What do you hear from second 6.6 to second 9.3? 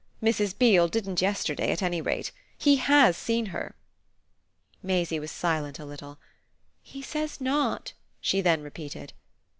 "He says not," she then repeated.